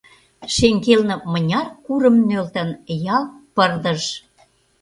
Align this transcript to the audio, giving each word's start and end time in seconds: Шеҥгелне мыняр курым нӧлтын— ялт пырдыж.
Шеҥгелне 0.55 1.15
мыняр 1.31 1.67
курым 1.85 2.15
нӧлтын— 2.27 2.69
ялт 3.17 3.31
пырдыж. 3.55 4.01